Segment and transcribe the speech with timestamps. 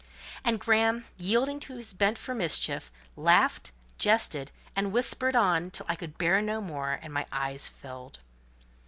[0.43, 3.69] And Graham, yielding to his bent for mischief, laughed,
[3.99, 8.17] jested, and whispered on till I could bear no more, and my eyes filled.